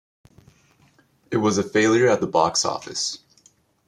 It 1.29 1.37
was 1.37 1.59
a 1.59 1.63
failure 1.63 2.07
at 2.09 2.21
the 2.21 2.25
box 2.25 2.65
office. 2.65 3.19